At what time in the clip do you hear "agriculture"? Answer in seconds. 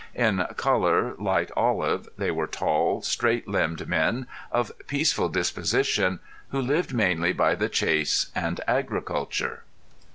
8.67-9.61